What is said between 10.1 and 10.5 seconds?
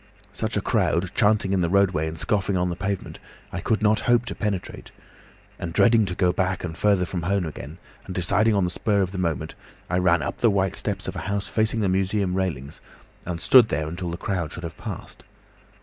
up the